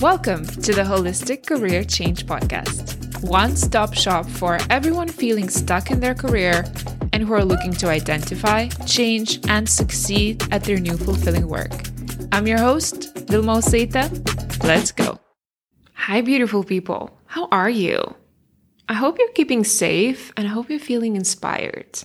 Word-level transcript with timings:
Welcome 0.00 0.44
to 0.44 0.72
the 0.72 0.82
Holistic 0.82 1.46
Career 1.46 1.84
Change 1.84 2.26
Podcast, 2.26 3.22
one 3.22 3.54
stop 3.54 3.94
shop 3.94 4.26
for 4.26 4.58
everyone 4.68 5.06
feeling 5.06 5.48
stuck 5.48 5.90
in 5.90 6.00
their 6.00 6.14
career 6.14 6.64
and 7.12 7.22
who 7.22 7.32
are 7.32 7.44
looking 7.44 7.72
to 7.74 7.88
identify, 7.88 8.66
change, 8.86 9.38
and 9.48 9.68
succeed 9.68 10.42
at 10.50 10.64
their 10.64 10.80
new 10.80 10.96
fulfilling 10.96 11.48
work. 11.48 11.70
I'm 12.32 12.48
your 12.48 12.58
host, 12.58 13.16
Vilma 13.28 13.58
Usaite. 13.58 14.64
Let's 14.64 14.90
go. 14.90 15.20
Hi, 15.92 16.20
beautiful 16.20 16.64
people. 16.64 17.16
How 17.26 17.46
are 17.52 17.70
you? 17.70 18.16
I 18.88 18.94
hope 18.94 19.18
you're 19.18 19.32
keeping 19.32 19.62
safe 19.62 20.32
and 20.36 20.46
I 20.46 20.50
hope 20.50 20.68
you're 20.68 20.80
feeling 20.80 21.14
inspired. 21.14 22.00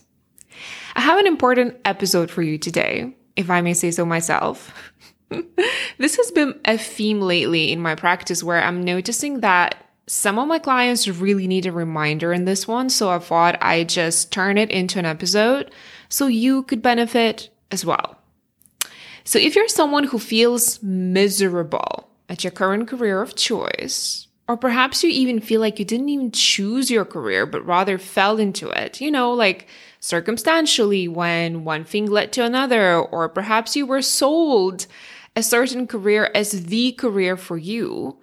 I 0.95 1.01
have 1.01 1.17
an 1.17 1.27
important 1.27 1.77
episode 1.85 2.29
for 2.29 2.43
you 2.43 2.59
today, 2.59 3.15
if 3.35 3.49
I 3.49 3.61
may 3.61 3.73
say 3.73 3.89
so 3.89 4.05
myself. 4.05 4.88
this 5.97 6.15
has 6.17 6.31
been 6.31 6.59
a 6.65 6.77
theme 6.77 7.21
lately 7.21 7.71
in 7.71 7.79
my 7.79 7.95
practice 7.95 8.43
where 8.43 8.61
I'm 8.61 8.83
noticing 8.83 9.41
that 9.41 9.85
some 10.07 10.39
of 10.39 10.47
my 10.47 10.57
clients 10.57 11.07
really 11.07 11.47
need 11.47 11.67
a 11.67 11.71
reminder 11.71 12.33
in 12.33 12.45
this 12.45 12.67
one. 12.67 12.89
So 12.89 13.09
I 13.09 13.19
thought 13.19 13.61
I 13.61 13.83
just 13.83 14.31
turn 14.31 14.57
it 14.57 14.71
into 14.71 14.97
an 14.97 15.05
episode 15.05 15.71
so 16.09 16.25
you 16.25 16.63
could 16.63 16.81
benefit 16.81 17.49
as 17.71 17.85
well. 17.85 18.17
So 19.23 19.37
if 19.37 19.55
you're 19.55 19.67
someone 19.67 20.05
who 20.05 20.17
feels 20.17 20.81
miserable 20.81 22.09
at 22.27 22.43
your 22.43 22.51
current 22.51 22.87
career 22.87 23.21
of 23.21 23.35
choice, 23.35 24.27
or 24.47 24.57
perhaps 24.57 25.03
you 25.03 25.11
even 25.11 25.39
feel 25.39 25.61
like 25.61 25.77
you 25.77 25.85
didn't 25.85 26.09
even 26.09 26.31
choose 26.31 26.89
your 26.89 27.05
career, 27.05 27.45
but 27.45 27.63
rather 27.63 27.99
fell 27.99 28.39
into 28.39 28.67
it, 28.69 28.99
you 28.99 29.11
know, 29.11 29.31
like 29.31 29.67
circumstantially 29.99 31.07
when 31.07 31.63
one 31.63 31.83
thing 31.83 32.07
led 32.07 32.33
to 32.33 32.43
another, 32.43 32.97
or 32.97 33.29
perhaps 33.29 33.75
you 33.75 33.85
were 33.85 34.01
sold 34.01 34.87
a 35.35 35.43
certain 35.43 35.87
career 35.87 36.31
as 36.33 36.65
the 36.65 36.91
career 36.93 37.37
for 37.37 37.57
you, 37.57 38.17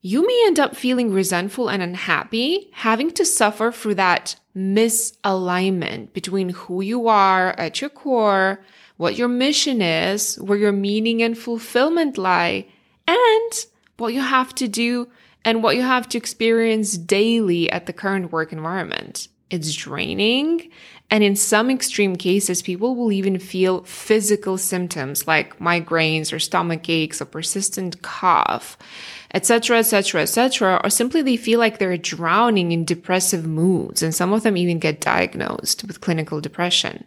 you 0.00 0.26
may 0.26 0.44
end 0.46 0.58
up 0.58 0.74
feeling 0.74 1.12
resentful 1.12 1.68
and 1.68 1.82
unhappy, 1.82 2.70
having 2.72 3.10
to 3.12 3.24
suffer 3.24 3.70
through 3.70 3.94
that 3.94 4.36
misalignment 4.56 6.12
between 6.12 6.48
who 6.50 6.82
you 6.82 7.06
are 7.06 7.50
at 7.58 7.80
your 7.80 7.90
core, 7.90 8.64
what 8.96 9.16
your 9.16 9.28
mission 9.28 9.80
is, 9.80 10.36
where 10.40 10.58
your 10.58 10.72
meaning 10.72 11.22
and 11.22 11.38
fulfillment 11.38 12.18
lie, 12.18 12.66
and 13.06 13.52
what 13.96 14.12
you 14.12 14.20
have 14.20 14.54
to 14.56 14.66
do 14.66 15.08
and 15.44 15.62
what 15.62 15.76
you 15.76 15.82
have 15.82 16.08
to 16.08 16.18
experience 16.18 16.96
daily 16.96 17.70
at 17.70 17.86
the 17.86 17.92
current 17.92 18.32
work 18.32 18.52
environment. 18.52 19.28
It's 19.52 19.72
draining 19.74 20.70
and 21.12 21.22
in 21.22 21.36
some 21.36 21.70
extreme 21.70 22.16
cases, 22.16 22.62
people 22.62 22.96
will 22.96 23.12
even 23.12 23.38
feel 23.38 23.82
physical 23.82 24.56
symptoms 24.56 25.26
like 25.26 25.58
migraines 25.58 26.32
or 26.32 26.38
stomach 26.38 26.88
aches 26.88 27.20
or 27.20 27.26
persistent 27.26 28.00
cough, 28.00 28.78
etc., 29.34 29.80
etc., 29.80 30.22
etc., 30.22 30.80
or 30.82 30.88
simply 30.88 31.20
they 31.20 31.36
feel 31.36 31.58
like 31.58 31.78
they're 31.78 31.98
drowning 31.98 32.72
in 32.72 32.86
depressive 32.86 33.46
moods, 33.46 34.02
and 34.02 34.14
some 34.14 34.32
of 34.32 34.42
them 34.42 34.56
even 34.56 34.78
get 34.78 35.02
diagnosed 35.02 35.84
with 35.84 36.00
clinical 36.00 36.40
depression. 36.40 37.04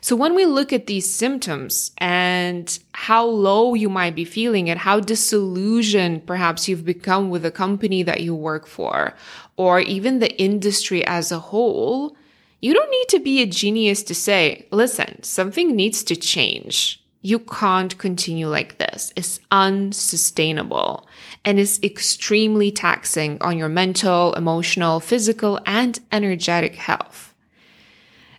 So 0.00 0.16
when 0.16 0.34
we 0.34 0.46
look 0.46 0.72
at 0.72 0.88
these 0.88 1.08
symptoms 1.14 1.92
and 1.98 2.76
how 2.90 3.24
low 3.24 3.74
you 3.74 3.88
might 3.88 4.16
be 4.16 4.24
feeling 4.24 4.68
and 4.68 4.80
how 4.80 4.98
disillusioned 4.98 6.26
perhaps 6.26 6.66
you've 6.66 6.84
become 6.84 7.30
with 7.30 7.42
the 7.42 7.52
company 7.52 8.02
that 8.02 8.20
you 8.20 8.34
work 8.34 8.66
for, 8.66 9.14
or 9.56 9.80
even 9.80 10.18
the 10.18 10.34
industry 10.40 11.04
as 11.06 11.30
a 11.30 11.38
whole, 11.38 12.16
you 12.60 12.72
don't 12.72 12.90
need 12.90 13.08
to 13.08 13.18
be 13.18 13.42
a 13.42 13.46
genius 13.46 14.02
to 14.04 14.14
say, 14.14 14.66
listen, 14.70 15.22
something 15.22 15.74
needs 15.74 16.04
to 16.04 16.16
change. 16.16 17.02
You 17.20 17.38
can't 17.38 17.96
continue 17.98 18.48
like 18.48 18.78
this. 18.78 19.12
It's 19.16 19.40
unsustainable 19.50 21.06
and 21.44 21.58
it's 21.58 21.82
extremely 21.82 22.70
taxing 22.70 23.40
on 23.40 23.58
your 23.58 23.68
mental, 23.68 24.32
emotional, 24.34 25.00
physical, 25.00 25.60
and 25.66 25.98
energetic 26.10 26.74
health. 26.76 27.34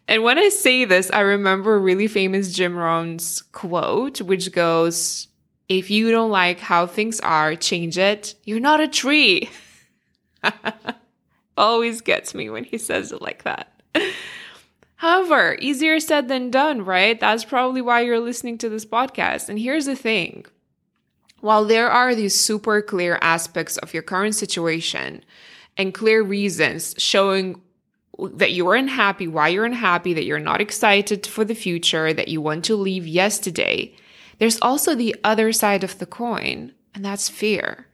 And 0.07 0.23
when 0.23 0.37
I 0.37 0.49
say 0.49 0.83
this, 0.85 1.09
I 1.11 1.21
remember 1.21 1.75
a 1.75 1.79
really 1.79 2.07
famous 2.07 2.53
Jim 2.53 2.75
Rohn's 2.75 3.41
quote, 3.41 4.21
which 4.21 4.51
goes, 4.51 5.27
if 5.69 5.89
you 5.89 6.11
don't 6.11 6.31
like 6.31 6.59
how 6.59 6.85
things 6.85 7.19
are, 7.21 7.55
change 7.55 7.97
it. 7.97 8.35
You're 8.43 8.59
not 8.59 8.81
a 8.81 8.87
tree. 8.87 9.49
Always 11.57 12.01
gets 12.01 12.33
me 12.33 12.49
when 12.49 12.63
he 12.63 12.77
says 12.77 13.11
it 13.11 13.21
like 13.21 13.43
that. 13.43 13.81
However, 14.95 15.57
easier 15.59 15.99
said 15.99 16.27
than 16.27 16.49
done, 16.49 16.85
right? 16.85 17.19
That's 17.19 17.43
probably 17.43 17.81
why 17.81 18.01
you're 18.01 18.19
listening 18.19 18.57
to 18.59 18.69
this 18.69 18.85
podcast. 18.85 19.49
And 19.49 19.59
here's 19.59 19.85
the 19.85 19.95
thing 19.95 20.45
while 21.41 21.65
there 21.65 21.89
are 21.89 22.15
these 22.15 22.39
super 22.39 22.81
clear 22.81 23.19
aspects 23.21 23.75
of 23.77 23.93
your 23.93 24.01
current 24.01 24.33
situation 24.33 25.21
and 25.75 25.93
clear 25.93 26.23
reasons 26.23 26.95
showing 26.97 27.61
that 28.17 28.53
you 28.53 28.65
are 28.69 28.75
unhappy, 28.75 29.27
why 29.27 29.49
you're 29.49 29.65
unhappy, 29.65 30.13
that 30.13 30.23
you're 30.23 30.39
not 30.39 30.61
excited 30.61 31.27
for 31.27 31.43
the 31.43 31.53
future, 31.53 32.13
that 32.13 32.29
you 32.29 32.39
want 32.39 32.63
to 32.63 32.75
leave 32.75 33.05
yesterday, 33.05 33.93
there's 34.39 34.61
also 34.61 34.95
the 34.95 35.15
other 35.23 35.51
side 35.51 35.83
of 35.83 35.99
the 35.99 36.05
coin, 36.05 36.71
and 36.95 37.03
that's 37.03 37.27
fear 37.27 37.87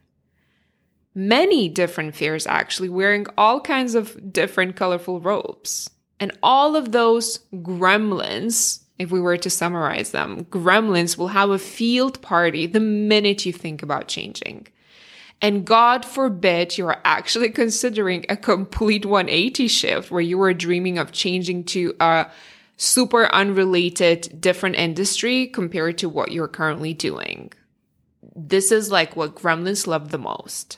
many 1.16 1.70
different 1.70 2.16
fears 2.16 2.47
actually, 2.47 2.90
wearing 2.90 3.25
all 3.38 3.59
kinds 3.62 3.96
of 3.96 4.31
different 4.31 4.75
colorful 4.75 5.20
robes. 5.20 5.90
And 6.20 6.31
all 6.44 6.75
of 6.75 6.92
those 6.92 7.40
gremlins, 7.53 8.81
if 8.97 9.12
we 9.12 9.22
were 9.22 9.38
to 9.38 9.50
summarize 9.50 10.12
them, 10.12 10.46
gremlins 10.46 11.18
will 11.18 11.30
have 11.30 11.50
a 11.50 11.59
field 11.59 12.22
party 12.22 12.68
the 12.68 12.80
minute 12.80 13.46
you 13.46 13.53
think 13.53 13.81
about 13.81 14.08
changing. 14.08 14.68
And 15.42 15.66
God 15.66 16.03
forbid 16.03 16.78
you 16.78 16.86
are 16.88 17.02
actually 17.06 17.50
considering 17.64 18.25
a 18.28 18.36
complete 18.36 19.06
180 19.06 19.68
shift 19.68 20.12
where 20.12 20.22
you 20.22 20.42
are 20.42 20.53
dreaming 20.53 20.98
of 20.98 21.12
changing 21.12 21.64
to 21.66 21.96
a 22.00 22.28
super 22.75 23.25
unrelated 23.34 24.40
different 24.40 24.75
industry 24.75 25.48
compared 25.48 25.98
to 25.98 26.09
what 26.09 26.31
you're 26.31 26.48
currently 26.48 26.94
doing. 26.94 27.52
This 28.48 28.72
is 28.72 28.90
like 28.90 29.16
what 29.16 29.36
gremlins 29.36 29.86
love 29.86 30.12
the 30.12 30.18
most. 30.18 30.78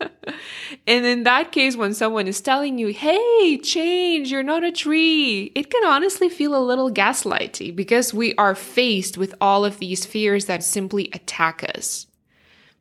and 0.00 1.06
in 1.06 1.22
that 1.22 1.52
case, 1.52 1.76
when 1.76 1.94
someone 1.94 2.26
is 2.26 2.40
telling 2.40 2.78
you, 2.78 2.88
hey, 2.88 3.58
change, 3.58 4.32
you're 4.32 4.42
not 4.42 4.64
a 4.64 4.72
tree, 4.72 5.52
it 5.54 5.70
can 5.70 5.84
honestly 5.84 6.28
feel 6.28 6.56
a 6.56 6.58
little 6.58 6.90
gaslighty 6.90 7.74
because 7.74 8.12
we 8.12 8.34
are 8.34 8.54
faced 8.54 9.16
with 9.16 9.34
all 9.40 9.64
of 9.64 9.78
these 9.78 10.04
fears 10.04 10.46
that 10.46 10.64
simply 10.64 11.10
attack 11.12 11.64
us, 11.76 12.06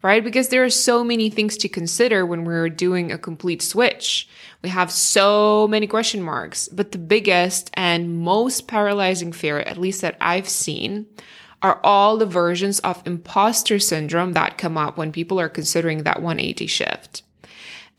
right? 0.02 0.24
Because 0.24 0.48
there 0.48 0.64
are 0.64 0.70
so 0.70 1.04
many 1.04 1.30
things 1.30 1.56
to 1.58 1.70
consider 1.70 2.26
when 2.26 2.46
we're 2.46 2.70
doing 2.70 3.12
a 3.12 3.18
complete 3.18 3.62
switch. 3.62 4.28
We 4.64 4.70
have 4.70 4.92
so 4.92 5.68
many 5.68 5.86
question 5.88 6.24
marks, 6.24 6.68
but 6.70 6.94
the 6.94 6.98
biggest 6.98 7.70
and 7.76 8.20
most 8.20 8.68
paralyzing 8.68 9.34
fear, 9.34 9.60
at 9.60 9.78
least 9.78 10.02
that 10.02 10.18
I've 10.20 10.50
seen, 10.50 11.06
are 11.62 11.80
all 11.84 12.18
the 12.18 12.26
versions 12.26 12.80
of 12.80 13.06
imposter 13.06 13.80
syndrome 13.80 14.34
that 14.34 14.58
come 14.58 14.78
up 14.78 14.98
when 14.98 15.12
people 15.12 15.40
are 15.40 15.50
considering 15.50 16.04
that 16.04 16.22
180 16.22 16.68
shift. 16.68 17.24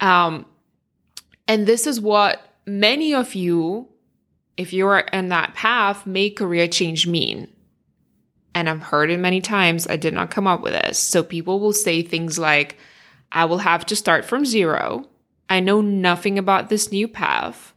Um, 0.00 0.46
and 1.46 1.66
this 1.66 1.86
is 1.86 2.00
what 2.00 2.40
many 2.66 3.14
of 3.14 3.34
you, 3.34 3.88
if 4.56 4.72
you're 4.72 4.98
in 4.98 5.28
that 5.28 5.54
path, 5.54 6.06
make 6.06 6.38
career 6.38 6.68
change 6.68 7.06
mean. 7.06 7.48
And 8.54 8.68
I've 8.68 8.82
heard 8.82 9.10
it 9.10 9.18
many 9.18 9.40
times. 9.40 9.86
I 9.86 9.96
did 9.96 10.14
not 10.14 10.30
come 10.30 10.46
up 10.46 10.60
with 10.60 10.72
this. 10.72 10.98
So 10.98 11.22
people 11.22 11.60
will 11.60 11.72
say 11.72 12.02
things 12.02 12.38
like, 12.38 12.78
I 13.30 13.44
will 13.44 13.58
have 13.58 13.86
to 13.86 13.96
start 13.96 14.24
from 14.24 14.44
zero. 14.44 15.08
I 15.48 15.60
know 15.60 15.80
nothing 15.80 16.38
about 16.38 16.68
this 16.68 16.90
new 16.90 17.06
path. 17.06 17.74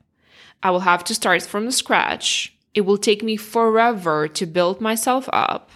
I 0.62 0.72
will 0.72 0.82
have 0.82 1.04
to 1.06 1.16
start 1.16 1.44
from 1.44 1.70
scratch. 1.72 2.53
It 2.74 2.82
will 2.82 2.98
take 2.98 3.24
me 3.24 3.38
forever 3.38 4.28
to 4.28 4.46
build 4.46 4.82
myself 4.82 5.30
up 5.32 5.70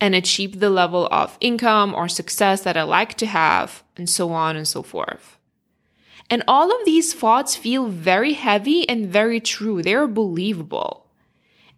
and 0.00 0.14
achieve 0.14 0.58
the 0.58 0.70
level 0.70 1.08
of 1.12 1.38
income 1.40 1.94
or 1.94 2.08
success 2.08 2.62
that 2.62 2.76
I 2.76 2.82
like 2.82 3.14
to 3.18 3.26
have, 3.26 3.84
and 3.96 4.10
so 4.10 4.32
on 4.32 4.56
and 4.56 4.66
so 4.66 4.82
forth. 4.82 5.38
And 6.28 6.42
all 6.48 6.70
of 6.72 6.84
these 6.84 7.14
thoughts 7.14 7.56
feel 7.56 7.88
very 7.88 8.32
heavy 8.32 8.88
and 8.88 9.06
very 9.06 9.38
true. 9.38 9.82
They're 9.82 10.08
believable. 10.08 11.06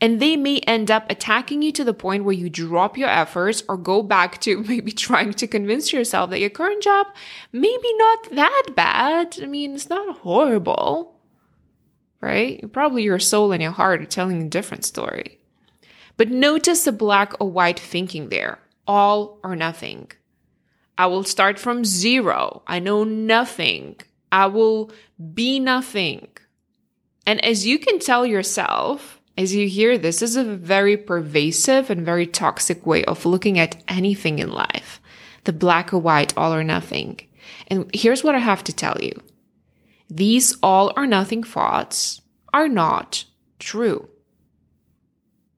And 0.00 0.21
they 0.21 0.37
may 0.37 0.59
end 0.61 0.91
up 0.91 1.11
attacking 1.11 1.62
you 1.62 1.73
to 1.73 1.85
the 1.85 1.94
point 1.94 2.25
where 2.25 2.35
you 2.35 2.50
drop 2.50 2.97
your 2.97 3.09
efforts 3.09 3.62
or 3.69 3.77
go 3.77 4.03
back 4.03 4.41
to 4.43 4.62
maybe 4.69 4.93
trying 4.93 5.32
to 5.35 5.47
convince 5.47 5.93
yourself 5.93 6.31
that 6.31 6.41
your 6.41 6.50
current 6.50 6.82
job 6.82 7.06
maybe 7.53 7.94
not 7.97 8.31
that 8.32 8.69
bad. 8.75 9.38
I 9.43 9.47
mean, 9.47 9.75
it's 9.75 9.88
not 9.88 10.19
horrible 10.19 11.15
right? 12.25 12.73
Probably 12.73 13.03
your 13.03 13.19
soul 13.19 13.53
and 13.53 13.62
your 13.62 13.73
heart 13.73 14.00
are 14.00 14.06
telling 14.06 14.43
a 14.43 14.49
different 14.49 14.85
story. 14.85 15.38
But 16.17 16.31
notice 16.31 16.85
the 16.85 16.93
black 16.93 17.35
or 17.41 17.50
white 17.50 17.79
thinking 17.79 18.31
there 18.31 18.59
all 18.87 19.38
or 19.44 19.55
nothing. 19.56 20.11
I 20.97 21.06
will 21.06 21.25
start 21.25 21.59
from 21.59 21.85
zero. 21.85 22.62
I 22.67 22.79
know 22.79 23.05
nothing. 23.05 23.97
I 24.31 24.47
will 24.47 24.91
be 25.35 25.59
nothing. 25.59 26.29
And 27.26 27.44
as 27.44 27.67
you 27.67 27.79
can 27.79 27.99
tell 27.99 28.25
yourself, 28.27 29.20
as 29.37 29.55
you 29.55 29.67
hear 29.69 29.99
this, 29.99 30.23
is 30.23 30.37
a 30.37 30.44
very 30.44 30.97
pervasive 30.97 31.91
and 31.91 32.05
very 32.06 32.27
toxic 32.27 32.87
way 32.87 33.05
of 33.05 33.27
looking 33.27 33.59
at 33.59 33.82
anything 33.88 34.38
in 34.38 34.50
life. 34.50 35.00
the 35.44 35.53
black 35.53 35.93
or 35.93 35.99
white, 35.99 36.37
all 36.37 36.53
or 36.55 36.65
nothing. 36.65 37.20
And 37.69 37.91
here's 37.94 38.25
what 38.25 38.35
I 38.35 38.38
have 38.38 38.65
to 38.65 38.73
tell 38.73 38.97
you. 39.00 39.12
These 40.14 40.56
all 40.62 40.93
or 40.96 41.08
nothing 41.08 41.43
thoughts 41.43 42.20
are 42.52 42.69
not 42.69 43.25
true. 43.58 44.08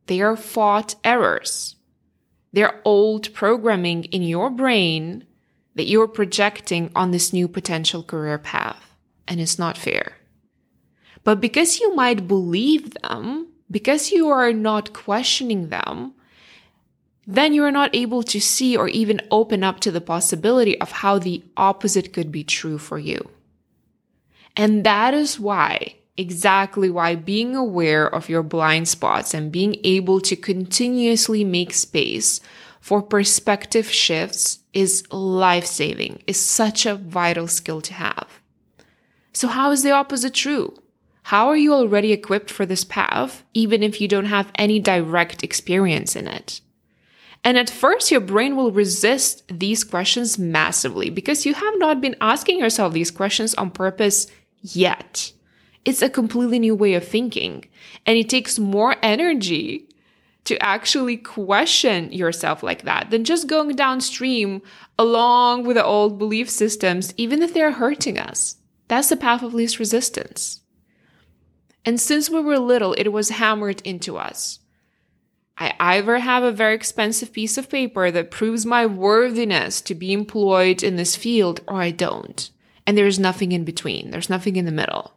They 0.06 0.22
are 0.22 0.34
thought 0.34 0.94
errors. 1.04 1.76
They're 2.54 2.80
old 2.82 3.34
programming 3.34 4.04
in 4.04 4.22
your 4.22 4.48
brain 4.48 5.26
that 5.74 5.88
you're 5.88 6.08
projecting 6.08 6.90
on 6.96 7.10
this 7.10 7.34
new 7.34 7.48
potential 7.48 8.02
career 8.02 8.38
path. 8.38 8.96
And 9.28 9.42
it's 9.42 9.58
not 9.58 9.76
fair. 9.76 10.16
But 11.22 11.38
because 11.38 11.78
you 11.78 11.94
might 11.94 12.26
believe 12.26 12.94
them, 12.94 13.48
because 13.70 14.10
you 14.10 14.28
are 14.30 14.54
not 14.54 14.94
questioning 14.94 15.68
them, 15.68 16.14
then 17.26 17.52
you 17.52 17.62
are 17.62 17.72
not 17.72 17.94
able 17.94 18.22
to 18.22 18.40
see 18.40 18.74
or 18.74 18.88
even 18.88 19.20
open 19.30 19.62
up 19.62 19.80
to 19.80 19.90
the 19.90 20.00
possibility 20.00 20.80
of 20.80 20.92
how 20.92 21.18
the 21.18 21.44
opposite 21.58 22.14
could 22.14 22.32
be 22.32 22.42
true 22.42 22.78
for 22.78 22.98
you. 22.98 23.28
And 24.56 24.84
that 24.84 25.12
is 25.12 25.38
why, 25.38 25.96
exactly 26.16 26.90
why 26.90 27.14
being 27.14 27.54
aware 27.54 28.06
of 28.06 28.28
your 28.28 28.42
blind 28.42 28.88
spots 28.88 29.34
and 29.34 29.52
being 29.52 29.76
able 29.84 30.20
to 30.20 30.36
continuously 30.36 31.44
make 31.44 31.74
space 31.74 32.40
for 32.80 33.02
perspective 33.02 33.90
shifts 33.90 34.60
is 34.72 35.04
life 35.12 35.66
saving, 35.66 36.22
is 36.26 36.40
such 36.40 36.86
a 36.86 36.94
vital 36.94 37.48
skill 37.48 37.80
to 37.82 37.94
have. 37.94 38.40
So, 39.32 39.48
how 39.48 39.70
is 39.72 39.82
the 39.82 39.90
opposite 39.90 40.34
true? 40.34 40.74
How 41.24 41.48
are 41.48 41.56
you 41.56 41.74
already 41.74 42.12
equipped 42.12 42.50
for 42.50 42.64
this 42.64 42.84
path, 42.84 43.42
even 43.52 43.82
if 43.82 44.00
you 44.00 44.06
don't 44.06 44.26
have 44.26 44.52
any 44.54 44.78
direct 44.78 45.42
experience 45.42 46.14
in 46.14 46.28
it? 46.28 46.60
And 47.42 47.58
at 47.58 47.68
first, 47.68 48.10
your 48.10 48.20
brain 48.20 48.56
will 48.56 48.70
resist 48.70 49.42
these 49.48 49.84
questions 49.84 50.38
massively 50.38 51.10
because 51.10 51.44
you 51.44 51.54
have 51.54 51.74
not 51.78 52.00
been 52.00 52.16
asking 52.20 52.60
yourself 52.60 52.92
these 52.92 53.10
questions 53.10 53.54
on 53.54 53.70
purpose 53.70 54.28
yet. 54.74 55.32
It's 55.84 56.02
a 56.02 56.10
completely 56.10 56.58
new 56.58 56.74
way 56.74 56.94
of 56.94 57.06
thinking, 57.06 57.66
and 58.04 58.18
it 58.18 58.28
takes 58.28 58.58
more 58.58 58.96
energy 59.02 59.88
to 60.44 60.62
actually 60.62 61.16
question 61.16 62.12
yourself 62.12 62.62
like 62.62 62.82
that 62.82 63.10
than 63.10 63.24
just 63.24 63.48
going 63.48 63.74
downstream 63.74 64.62
along 64.98 65.64
with 65.64 65.76
the 65.76 65.84
old 65.84 66.18
belief 66.18 66.48
systems, 66.48 67.12
even 67.16 67.42
if 67.42 67.52
they're 67.52 67.72
hurting 67.72 68.18
us. 68.18 68.56
That's 68.88 69.08
the 69.08 69.16
path 69.16 69.42
of 69.42 69.54
least 69.54 69.78
resistance. 69.78 70.62
And 71.84 72.00
since 72.00 72.30
we 72.30 72.40
were 72.40 72.58
little, 72.58 72.92
it 72.94 73.08
was 73.08 73.30
hammered 73.30 73.80
into 73.82 74.16
us. 74.16 74.60
I 75.58 75.74
either 75.80 76.18
have 76.18 76.42
a 76.42 76.52
very 76.52 76.74
expensive 76.74 77.32
piece 77.32 77.56
of 77.56 77.70
paper 77.70 78.10
that 78.10 78.30
proves 78.30 78.66
my 78.66 78.86
worthiness 78.86 79.80
to 79.82 79.94
be 79.94 80.12
employed 80.12 80.82
in 80.82 80.96
this 80.96 81.16
field, 81.16 81.60
or 81.66 81.80
I 81.80 81.90
don't. 81.90 82.50
And 82.86 82.96
there's 82.96 83.18
nothing 83.18 83.52
in 83.52 83.64
between, 83.64 84.10
there's 84.10 84.30
nothing 84.30 84.56
in 84.56 84.64
the 84.64 84.72
middle. 84.72 85.12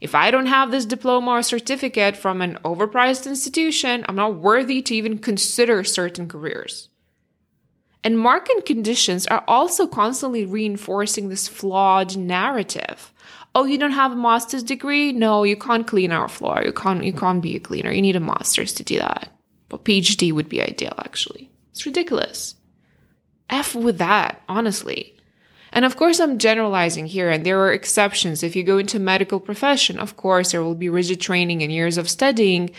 If 0.00 0.14
I 0.14 0.30
don't 0.32 0.46
have 0.46 0.70
this 0.70 0.84
diploma 0.84 1.30
or 1.30 1.42
certificate 1.42 2.16
from 2.16 2.42
an 2.42 2.58
overpriced 2.64 3.26
institution, 3.26 4.04
I'm 4.08 4.16
not 4.16 4.34
worthy 4.34 4.82
to 4.82 4.94
even 4.94 5.18
consider 5.18 5.84
certain 5.84 6.26
careers. 6.26 6.88
And 8.02 8.18
market 8.18 8.66
conditions 8.66 9.28
are 9.28 9.44
also 9.46 9.86
constantly 9.86 10.44
reinforcing 10.44 11.28
this 11.28 11.46
flawed 11.46 12.16
narrative 12.16 13.12
oh, 13.54 13.64
you 13.64 13.78
don't 13.78 13.92
have 13.92 14.12
a 14.12 14.16
master's 14.16 14.62
degree? 14.62 15.12
No, 15.12 15.44
you 15.44 15.56
can't 15.56 15.86
clean 15.86 16.12
our 16.12 16.28
floor. 16.28 16.62
You 16.64 16.72
can't, 16.72 17.04
you 17.04 17.12
can't 17.12 17.42
be 17.42 17.56
a 17.56 17.60
cleaner. 17.60 17.92
You 17.92 18.02
need 18.02 18.16
a 18.16 18.20
master's 18.20 18.72
to 18.74 18.84
do 18.84 18.98
that. 18.98 19.28
But 19.68 19.84
PhD 19.84 20.32
would 20.32 20.48
be 20.48 20.62
ideal, 20.62 20.94
actually. 20.98 21.50
It's 21.70 21.86
ridiculous. 21.86 22.54
F 23.50 23.74
with 23.74 23.98
that, 23.98 24.42
honestly. 24.48 25.11
And 25.72 25.84
of 25.84 25.96
course, 25.96 26.20
I'm 26.20 26.38
generalizing 26.38 27.06
here, 27.06 27.30
and 27.30 27.46
there 27.46 27.60
are 27.60 27.72
exceptions. 27.72 28.42
If 28.42 28.54
you 28.54 28.62
go 28.62 28.78
into 28.78 28.98
medical 28.98 29.40
profession, 29.40 29.98
of 29.98 30.16
course, 30.16 30.52
there 30.52 30.62
will 30.62 30.74
be 30.74 30.90
rigid 30.90 31.20
training 31.20 31.62
and 31.62 31.72
years 31.72 31.96
of 31.96 32.10
studying, 32.10 32.70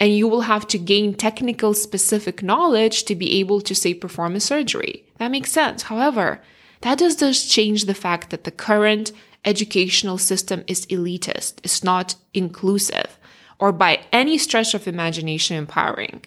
and 0.00 0.14
you 0.14 0.26
will 0.26 0.40
have 0.42 0.66
to 0.68 0.78
gain 0.78 1.14
technical 1.14 1.72
specific 1.72 2.42
knowledge 2.42 3.04
to 3.04 3.14
be 3.14 3.38
able 3.38 3.60
to 3.60 3.74
say 3.74 3.94
perform 3.94 4.34
a 4.34 4.40
surgery. 4.40 5.04
That 5.18 5.30
makes 5.30 5.52
sense. 5.52 5.82
However, 5.82 6.42
that 6.80 6.98
does 6.98 7.14
just 7.14 7.48
change 7.48 7.84
the 7.84 7.94
fact 7.94 8.30
that 8.30 8.42
the 8.42 8.50
current 8.50 9.12
educational 9.44 10.18
system 10.18 10.64
is 10.66 10.86
elitist, 10.86 11.54
it's 11.62 11.84
not 11.84 12.16
inclusive, 12.34 13.18
or 13.58 13.70
by 13.72 14.00
any 14.12 14.38
stretch 14.38 14.74
of 14.74 14.88
imagination 14.88 15.56
empowering. 15.56 16.24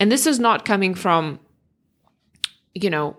And 0.00 0.10
this 0.10 0.26
is 0.26 0.40
not 0.40 0.64
coming 0.64 0.94
from, 0.94 1.38
you 2.74 2.90
know, 2.90 3.16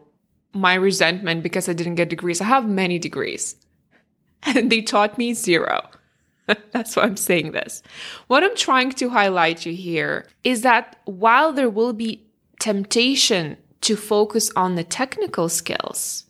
my 0.55 0.73
resentment 0.73 1.43
because 1.43 1.69
I 1.69 1.73
didn't 1.73 1.95
get 1.95 2.09
degrees. 2.09 2.41
I 2.41 2.45
have 2.45 2.67
many 2.67 2.97
degrees, 2.97 3.55
and 4.43 4.71
they 4.71 4.81
taught 4.81 5.17
me 5.17 5.33
zero. 5.33 5.89
That's 6.71 6.95
why 6.95 7.03
I'm 7.03 7.17
saying 7.17 7.51
this. 7.51 7.83
What 8.27 8.43
I'm 8.43 8.55
trying 8.55 8.91
to 8.91 9.09
highlight 9.09 9.65
you 9.65 9.73
here 9.73 10.27
is 10.43 10.61
that 10.61 10.97
while 11.05 11.51
there 11.53 11.69
will 11.69 11.93
be 11.93 12.25
temptation 12.59 13.57
to 13.81 13.95
focus 13.95 14.51
on 14.55 14.75
the 14.75 14.83
technical 14.83 15.49
skills, 15.49 16.25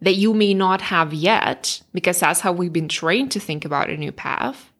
that 0.00 0.16
you 0.16 0.34
may 0.34 0.52
not 0.52 0.80
have 0.80 1.14
yet, 1.14 1.80
because 1.92 2.18
that's 2.20 2.40
how 2.40 2.50
we've 2.50 2.72
been 2.72 2.88
trained 2.88 3.30
to 3.30 3.40
think 3.40 3.64
about 3.64 3.88
a 3.88 3.96
new 3.96 4.10
path, 4.10 4.72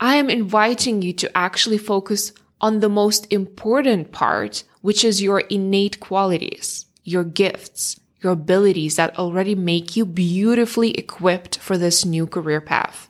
I 0.00 0.16
am 0.16 0.28
inviting 0.28 1.02
you 1.02 1.12
to 1.14 1.36
actually 1.36 1.78
focus 1.78 2.32
on 2.60 2.80
the 2.80 2.88
most 2.88 3.32
important 3.32 4.10
part, 4.12 4.64
which 4.80 5.04
is 5.04 5.22
your 5.22 5.40
innate 5.40 6.00
qualities, 6.00 6.86
your 7.04 7.22
gifts, 7.22 8.00
your 8.22 8.32
abilities 8.32 8.96
that 8.96 9.18
already 9.18 9.54
make 9.54 9.96
you 9.96 10.04
beautifully 10.04 10.92
equipped 10.92 11.58
for 11.58 11.78
this 11.78 12.04
new 12.04 12.26
career 12.26 12.60
path. 12.60 13.08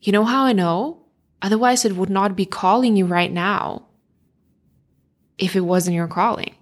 You 0.00 0.12
know 0.12 0.24
how 0.24 0.44
I 0.44 0.52
know? 0.52 1.02
Otherwise, 1.40 1.84
it 1.84 1.96
would 1.96 2.10
not 2.10 2.36
be 2.36 2.46
calling 2.46 2.96
you 2.96 3.06
right 3.06 3.32
now 3.32 3.86
if 5.38 5.56
it 5.56 5.60
wasn't 5.60 5.96
your 5.96 6.08
calling 6.08 6.54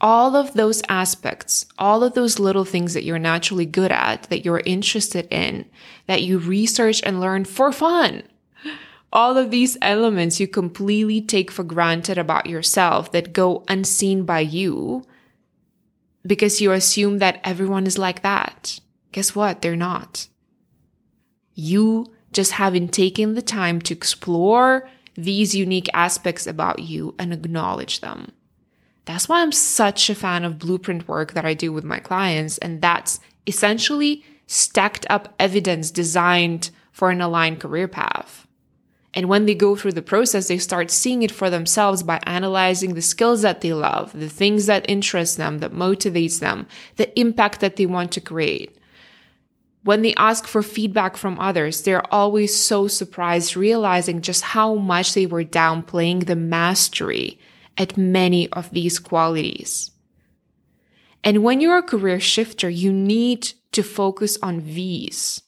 all 0.00 0.36
of 0.36 0.54
those 0.54 0.82
aspects, 0.88 1.66
all 1.78 2.04
of 2.04 2.14
those 2.14 2.38
little 2.38 2.64
things 2.64 2.94
that 2.94 3.04
you're 3.04 3.18
naturally 3.18 3.66
good 3.66 3.90
at, 3.90 4.24
that 4.24 4.44
you're 4.44 4.62
interested 4.66 5.26
in, 5.30 5.64
that 6.06 6.22
you 6.22 6.38
research 6.38 7.02
and 7.04 7.20
learn 7.20 7.44
for 7.44 7.72
fun. 7.72 8.22
All 9.12 9.38
of 9.38 9.50
these 9.50 9.78
elements 9.80 10.38
you 10.38 10.48
completely 10.48 11.22
take 11.22 11.50
for 11.50 11.64
granted 11.64 12.18
about 12.18 12.46
yourself 12.46 13.12
that 13.12 13.32
go 13.32 13.64
unseen 13.68 14.24
by 14.24 14.40
you 14.40 15.04
because 16.26 16.60
you 16.60 16.72
assume 16.72 17.18
that 17.18 17.40
everyone 17.44 17.86
is 17.86 17.98
like 17.98 18.22
that. 18.22 18.80
Guess 19.12 19.34
what? 19.34 19.62
They're 19.62 19.76
not. 19.76 20.28
You 21.54 22.12
just 22.32 22.52
haven't 22.52 22.92
taken 22.92 23.34
the 23.34 23.42
time 23.42 23.80
to 23.82 23.94
explore 23.94 24.88
these 25.14 25.54
unique 25.54 25.88
aspects 25.94 26.46
about 26.46 26.80
you 26.80 27.14
and 27.18 27.32
acknowledge 27.32 28.00
them. 28.00 28.32
That's 29.06 29.28
why 29.28 29.40
I'm 29.40 29.52
such 29.52 30.10
a 30.10 30.14
fan 30.14 30.44
of 30.44 30.58
blueprint 30.58 31.08
work 31.08 31.32
that 31.32 31.46
I 31.46 31.54
do 31.54 31.72
with 31.72 31.84
my 31.84 31.98
clients. 31.98 32.58
And 32.58 32.82
that's 32.82 33.20
essentially 33.46 34.24
stacked 34.46 35.06
up 35.08 35.34
evidence 35.38 35.90
designed 35.90 36.70
for 36.92 37.10
an 37.10 37.20
aligned 37.20 37.60
career 37.60 37.88
path. 37.88 38.45
And 39.16 39.30
when 39.30 39.46
they 39.46 39.54
go 39.54 39.74
through 39.74 39.92
the 39.92 40.02
process, 40.02 40.48
they 40.48 40.58
start 40.58 40.90
seeing 40.90 41.22
it 41.22 41.32
for 41.32 41.48
themselves 41.48 42.02
by 42.02 42.20
analyzing 42.24 42.92
the 42.92 43.00
skills 43.00 43.40
that 43.40 43.62
they 43.62 43.72
love, 43.72 44.12
the 44.12 44.28
things 44.28 44.66
that 44.66 44.84
interest 44.90 45.38
them, 45.38 45.60
that 45.60 45.72
motivates 45.72 46.38
them, 46.38 46.66
the 46.96 47.18
impact 47.18 47.60
that 47.60 47.76
they 47.76 47.86
want 47.86 48.12
to 48.12 48.20
create. 48.20 48.76
When 49.84 50.02
they 50.02 50.12
ask 50.16 50.46
for 50.46 50.62
feedback 50.62 51.16
from 51.16 51.40
others, 51.40 51.82
they're 51.82 52.12
always 52.12 52.54
so 52.54 52.88
surprised 52.88 53.56
realizing 53.56 54.20
just 54.20 54.42
how 54.42 54.74
much 54.74 55.14
they 55.14 55.24
were 55.24 55.44
downplaying 55.44 56.26
the 56.26 56.36
mastery 56.36 57.38
at 57.78 57.96
many 57.96 58.52
of 58.52 58.70
these 58.70 58.98
qualities. 58.98 59.92
And 61.24 61.42
when 61.42 61.62
you're 61.62 61.78
a 61.78 61.82
career 61.82 62.20
shifter, 62.20 62.68
you 62.68 62.92
need 62.92 63.54
to 63.72 63.82
focus 63.82 64.36
on 64.42 64.64
these. 64.64 65.40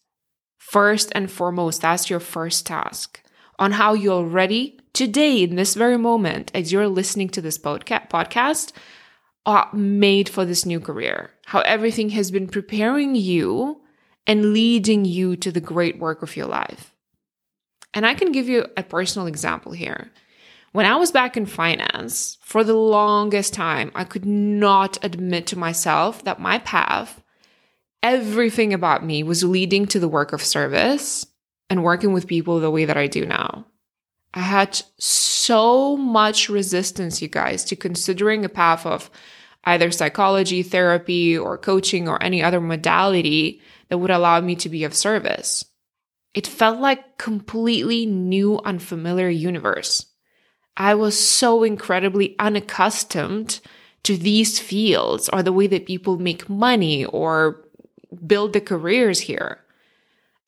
First 0.57 1.13
and 1.15 1.31
foremost, 1.31 1.83
that's 1.83 2.09
your 2.09 2.21
first 2.21 2.65
task 2.65 3.21
on 3.59 3.73
how 3.73 3.95
you're 3.95 4.25
ready 4.25 4.79
today, 4.93 5.43
in 5.43 5.55
this 5.57 5.75
very 5.75 5.97
moment, 5.97 6.51
as 6.55 6.73
you're 6.73 6.89
listening 6.89 7.29
to 7.31 7.41
this 7.41 7.57
podcast, 7.57 8.73
are 9.47 9.69
made 9.73 10.29
for 10.29 10.45
this 10.45 10.67
new 10.67 10.81
career. 10.81 11.31
How 11.47 11.61
everything 11.61 12.11
has 12.11 12.31
been 12.31 12.49
preparing 12.49 13.15
you 13.15 13.81
and 14.27 14.53
leading 14.53 15.05
you 15.05 15.37
to 15.37 15.53
the 15.53 15.61
great 15.61 15.99
work 15.99 16.23
of 16.23 16.37
your 16.37 16.47
life. 16.47 16.95
And 17.95 18.05
I 18.05 18.15
can 18.15 18.33
give 18.33 18.49
you 18.49 18.67
a 18.77 18.83
personal 18.83 19.29
example 19.29 19.73
here. 19.73 20.11
When 20.73 20.85
I 20.85 20.97
was 20.97 21.13
back 21.13 21.37
in 21.37 21.47
finance, 21.47 22.37
for 22.43 22.63
the 22.65 22.75
longest 22.75 23.55
time, 23.55 23.93
I 23.95 24.05
could 24.05 24.27
not 24.27 24.99
admit 25.03 25.47
to 25.47 25.59
myself 25.59 26.25
that 26.25 26.41
my 26.41 26.59
path, 26.59 27.23
everything 28.03 28.75
about 28.75 29.05
me 29.05 29.23
was 29.23 29.45
leading 29.45 29.87
to 29.87 30.01
the 30.01 30.09
work 30.09 30.33
of 30.33 30.43
service 30.43 31.25
and 31.71 31.85
working 31.85 32.13
with 32.13 32.27
people 32.27 32.61
the 32.61 32.71
way 32.71 32.85
that 32.85 32.97
I 32.97 33.07
do 33.07 33.27
now. 33.27 33.67
I 34.35 34.41
had 34.41 34.81
so 34.99 35.97
much 35.97 36.49
resistance, 36.49 37.23
you 37.23 37.29
guys, 37.29 37.65
to 37.65 37.77
considering 37.77 38.45
a 38.45 38.49
path 38.49 38.85
of 38.87 39.11
either 39.65 39.91
psychology, 39.91 40.63
therapy, 40.63 41.37
or 41.37 41.59
coaching, 41.59 42.09
or 42.09 42.23
any 42.23 42.43
other 42.43 42.61
modality 42.61 43.61
that 43.89 43.99
would 43.99 44.11
allow 44.11 44.41
me 44.41 44.55
to 44.57 44.69
be 44.69 44.85
of 44.85 44.95
service. 44.95 45.65
It 46.35 46.47
felt 46.47 46.79
like 46.79 47.19
completely 47.19 48.07
new, 48.07 48.61
unfamiliar 48.65 49.29
universe. 49.29 50.07
I 50.77 50.95
was 50.95 51.19
so 51.19 51.65
incredibly 51.65 52.37
unaccustomed 52.39 53.61
to 54.05 54.17
these 54.17 54.61
fields 54.61 55.29
or 55.33 55.43
the 55.43 55.53
way 55.53 55.67
that 55.67 55.87
people 55.87 56.19
make 56.19 56.49
money 56.49 57.05
or 57.05 57.65
build 58.27 58.53
their 58.53 58.63
careers 58.63 59.21
here. 59.21 59.59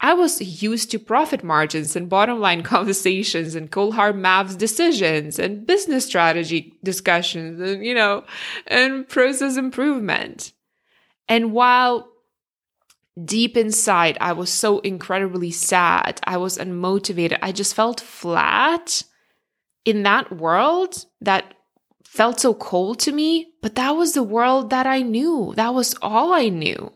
I 0.01 0.15
was 0.15 0.63
used 0.63 0.91
to 0.91 0.99
profit 0.99 1.45
margins 1.45 1.95
and 1.95 2.09
bottom 2.09 2.41
line 2.41 2.63
conversations 2.75 3.55
and 3.55 3.71
cold 3.71 3.95
hard 3.95 4.17
maths 4.17 4.57
decisions 4.57 5.39
and 5.39 5.67
business 5.67 6.07
strategy 6.07 6.73
discussions 6.83 7.61
and, 7.61 7.85
you 7.85 7.95
know, 7.95 8.25
and 8.67 9.09
process 9.09 9.57
improvement. 9.57 10.53
And 11.29 11.53
while 11.53 12.09
deep 13.23 13.57
inside 13.57 14.17
I 14.21 14.33
was 14.33 14.51
so 14.51 14.79
incredibly 14.81 15.51
sad, 15.51 16.21
I 16.25 16.39
was 16.39 16.57
unmotivated, 16.57 17.39
I 17.43 17.53
just 17.53 17.75
felt 17.75 18.01
flat 18.01 19.03
in 19.85 20.03
that 20.05 20.33
world 20.33 21.05
that 21.21 21.55
felt 22.05 22.41
so 22.41 22.55
cold 22.55 22.99
to 23.01 23.13
me, 23.13 23.53
but 23.63 23.77
that 23.77 23.93
was 23.93 24.15
the 24.15 24.23
world 24.23 24.71
that 24.71 24.87
I 24.87 25.03
knew. 25.03 25.53
That 25.57 25.75
was 25.75 25.95
all 26.03 26.33
I 26.33 26.49
knew. 26.49 26.93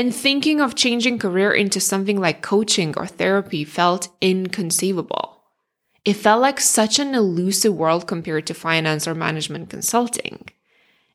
And 0.00 0.14
thinking 0.14 0.62
of 0.62 0.76
changing 0.76 1.18
career 1.18 1.52
into 1.52 1.78
something 1.78 2.18
like 2.18 2.40
coaching 2.40 2.94
or 2.96 3.06
therapy 3.06 3.64
felt 3.64 4.08
inconceivable. 4.22 5.42
It 6.06 6.14
felt 6.14 6.40
like 6.40 6.58
such 6.58 6.98
an 6.98 7.14
elusive 7.14 7.74
world 7.74 8.06
compared 8.06 8.46
to 8.46 8.54
finance 8.54 9.06
or 9.06 9.14
management 9.14 9.68
consulting. 9.68 10.48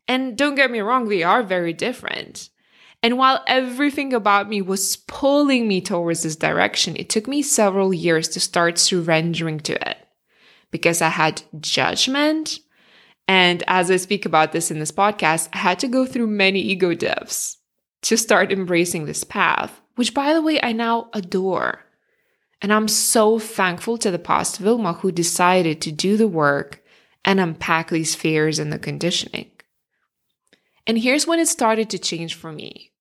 And 0.07 0.37
don't 0.37 0.53
get 0.53 0.69
me 0.69 0.81
wrong, 0.81 1.09
they 1.09 1.23
are 1.23 1.41
very 1.41 1.73
different. 1.73 2.49
And 3.01 3.17
while 3.17 3.43
everything 3.47 4.13
about 4.13 4.49
me 4.49 4.61
was 4.61 4.97
pulling 4.97 5.67
me 5.67 5.81
towards 5.81 6.21
this 6.21 6.35
direction, 6.35 6.95
it 6.95 7.09
took 7.09 7.27
me 7.27 7.41
several 7.41 7.91
years 7.91 8.27
to 8.29 8.39
start 8.39 8.77
surrendering 8.77 9.61
to 9.61 9.89
it 9.89 9.97
because 10.69 11.01
I 11.01 11.09
had 11.09 11.41
judgment. 11.59 12.59
And 13.27 13.63
as 13.65 13.89
I 13.89 13.95
speak 13.95 14.27
about 14.27 14.51
this 14.51 14.69
in 14.69 14.77
this 14.77 14.91
podcast, 14.91 15.49
I 15.53 15.57
had 15.57 15.79
to 15.79 15.87
go 15.87 16.05
through 16.05 16.27
many 16.27 16.59
ego 16.59 16.93
deaths 16.93 17.57
to 18.05 18.15
start 18.17 18.51
embracing 18.51 19.05
this 19.05 19.23
path, 19.23 19.81
which 19.95 20.13
by 20.13 20.31
the 20.31 20.41
way, 20.41 20.61
I 20.61 20.73
now 20.73 21.09
adore. 21.13 21.81
And 22.61 22.71
I'm 22.71 22.87
so 22.87 23.39
thankful 23.39 23.97
to 23.97 24.11
the 24.11 24.19
past 24.19 24.59
Vilma 24.59 24.93
who 24.93 25.11
decided 25.11 25.81
to 25.81 25.91
do 25.91 26.15
the 26.15 26.27
work 26.27 26.83
and 27.23 27.39
unpack 27.39 27.89
these 27.89 28.13
fears 28.13 28.59
and 28.59 28.71
the 28.71 28.77
conditioning. 28.77 29.49
And 30.85 30.99
here's 30.99 31.25
when 31.25 31.39
it 31.39 31.47
started 31.47 31.89
to 31.89 31.99
change 31.99 32.35
for 32.35 32.51
me. 32.51 32.91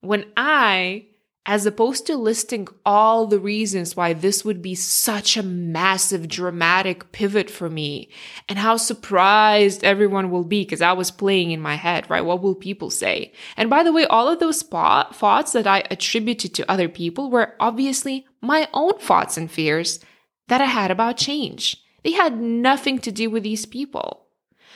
When 0.00 0.26
I 0.36 1.06
as 1.48 1.64
opposed 1.64 2.06
to 2.06 2.16
listing 2.16 2.66
all 2.84 3.26
the 3.26 3.38
reasons 3.38 3.94
why 3.94 4.12
this 4.12 4.44
would 4.44 4.60
be 4.60 4.74
such 4.74 5.36
a 5.36 5.42
massive 5.44 6.26
dramatic 6.26 7.12
pivot 7.12 7.48
for 7.48 7.70
me 7.70 8.08
and 8.48 8.58
how 8.58 8.76
surprised 8.76 9.84
everyone 9.84 10.28
will 10.30 10.42
be 10.42 10.64
because 10.64 10.82
I 10.82 10.92
was 10.92 11.12
playing 11.12 11.52
in 11.52 11.60
my 11.60 11.76
head, 11.76 12.10
right? 12.10 12.24
What 12.24 12.42
will 12.42 12.56
people 12.56 12.90
say? 12.90 13.32
And 13.56 13.70
by 13.70 13.84
the 13.84 13.92
way, 13.92 14.04
all 14.06 14.28
of 14.28 14.40
those 14.40 14.60
thoughts 14.62 15.52
that 15.52 15.68
I 15.68 15.84
attributed 15.88 16.52
to 16.54 16.70
other 16.70 16.88
people 16.88 17.30
were 17.30 17.54
obviously 17.60 18.26
my 18.40 18.68
own 18.74 18.98
thoughts 18.98 19.36
and 19.36 19.48
fears 19.48 20.00
that 20.48 20.60
I 20.60 20.66
had 20.66 20.90
about 20.90 21.16
change. 21.16 21.76
They 22.02 22.12
had 22.12 22.40
nothing 22.40 22.98
to 23.00 23.12
do 23.12 23.30
with 23.30 23.44
these 23.44 23.66
people. 23.66 24.26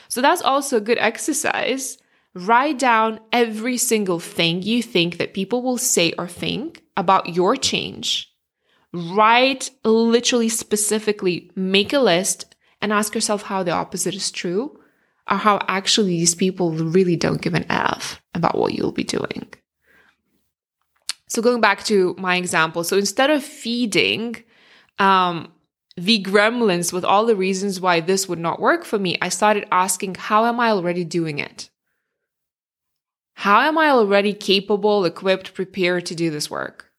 So 0.09 0.21
that's 0.21 0.43
also 0.43 0.77
a 0.77 0.81
good 0.81 0.99
exercise 0.99 1.99
Write 2.35 2.79
down 2.79 3.21
every 3.33 3.77
single 3.77 4.21
thing 4.21 4.63
you 4.63 4.83
think 4.83 5.19
that 5.19 5.35
people 5.35 5.63
will 5.63 5.79
say 5.79 6.13
or 6.17 6.29
think 6.29 6.83
about 6.97 7.35
your 7.35 7.57
change. 7.57 8.33
Write 8.93 9.71
literally 9.85 10.49
specifically, 10.49 11.51
make 11.57 11.93
a 11.93 11.99
list 12.01 12.55
and 12.81 12.93
ask 12.93 13.15
yourself 13.15 13.43
how 13.43 13.63
the 13.63 13.73
opposite 13.73 14.15
is 14.15 14.31
true 14.31 14.79
or 15.31 15.37
how 15.37 15.65
actually 15.69 16.11
these 16.11 16.35
people 16.35 16.73
really 16.73 17.17
don't 17.17 17.43
give 17.43 17.55
an 17.55 17.67
F 17.69 18.21
about 18.35 18.59
what 18.59 18.75
you'll 18.75 18.93
be 18.93 19.05
doing. 19.05 19.49
So 21.27 21.43
going 21.43 21.61
back 21.61 21.85
to 21.85 22.15
my 22.19 22.37
example, 22.37 22.83
so 22.83 22.97
instead 22.97 23.31
of 23.31 23.45
feeding 23.45 24.43
um, 24.99 25.53
the 25.97 26.23
gremlins 26.23 26.93
with 26.93 27.05
all 27.05 27.27
the 27.27 27.37
reasons 27.37 27.81
why 27.81 28.01
this 28.01 28.29
would 28.29 28.41
not 28.41 28.61
work 28.61 28.85
for 28.85 28.99
me, 28.99 29.17
I 29.23 29.29
started 29.29 29.67
asking, 29.71 30.17
how 30.17 30.47
am 30.47 30.59
I 30.59 30.71
already 30.71 31.05
doing 31.05 31.39
it? 31.39 31.70
How 33.41 33.63
am 33.63 33.79
I 33.79 33.89
already 33.89 34.35
capable, 34.35 35.07
equipped, 35.07 35.55
prepared 35.55 36.05
to 36.05 36.15
do 36.15 36.31
this 36.31 36.51
work? 36.51 36.91